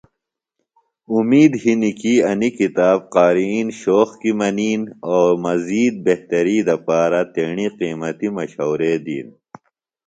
اومِد 1.11 1.51
ہنیۡ 1.63 1.97
کی 1.99 2.13
انیۡ 2.29 2.55
کتاب 2.59 2.97
قارئین 3.15 3.67
شوق 3.81 4.09
کی 4.21 4.31
منِین 4.39 4.81
او 5.09 5.19
مزید 5.43 5.93
بہتری 6.05 6.57
دپارہ 6.67 7.21
تیݨی 7.33 7.67
قیمتی 7.79 8.27
مشورے 8.37 8.93
دِین 9.05 9.27